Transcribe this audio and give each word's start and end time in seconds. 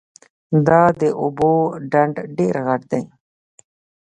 دا 0.67 0.81
د 1.01 1.03
اوبو 1.21 1.51
ډنډ 1.91 2.15
ډېر 2.37 2.55
غټ 2.67 2.81
ده 2.91 3.01